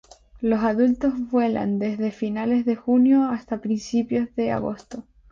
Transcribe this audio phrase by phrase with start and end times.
[0.39, 5.05] Los adultos vuelan desde finales de junio hasta principios de agosto.